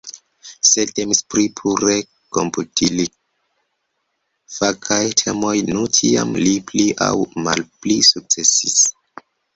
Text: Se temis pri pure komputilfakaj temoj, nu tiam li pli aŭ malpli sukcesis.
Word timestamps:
Se 0.67 0.83
temis 0.99 1.19
pri 1.33 1.43
pure 1.59 1.97
komputilfakaj 2.37 5.01
temoj, 5.23 5.53
nu 5.69 5.85
tiam 5.99 6.33
li 6.47 6.55
pli 6.73 6.87
aŭ 7.09 7.11
malpli 7.49 7.99
sukcesis. 8.13 8.81